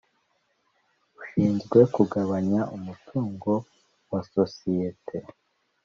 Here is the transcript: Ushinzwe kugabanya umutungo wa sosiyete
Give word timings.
Ushinzwe 1.19 1.79
kugabanya 1.95 2.61
umutungo 2.75 3.51
wa 4.11 4.21
sosiyete 4.33 5.17